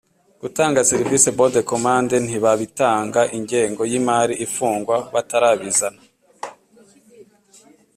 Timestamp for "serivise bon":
0.91-1.49